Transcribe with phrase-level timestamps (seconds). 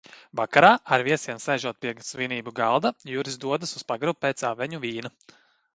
[0.39, 5.17] Vakarā, ar viesiem sēžot pie svinību galda, Juris dodas uz pagrabu pēc aveņu vīna.